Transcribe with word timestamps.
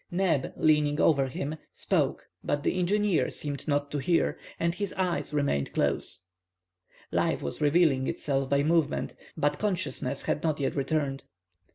Neb, 0.09 0.53
leaning 0.57 0.99
over 0.99 1.27
him, 1.27 1.57
spoke, 1.71 2.27
but 2.43 2.63
the 2.63 2.79
engineer 2.79 3.29
seemed 3.29 3.67
not 3.67 3.91
to 3.91 3.99
hear, 3.99 4.35
and 4.59 4.73
his 4.73 4.93
eyes 4.93 5.31
remained 5.31 5.71
closed. 5.73 6.23
Life 7.11 7.43
was 7.43 7.61
revealing 7.61 8.07
itself 8.07 8.49
by 8.49 8.63
movement, 8.63 9.13
but 9.37 9.59
consciousness 9.59 10.23
had 10.23 10.41
not 10.41 10.59
yet 10.59 10.73
returned. 10.73 11.25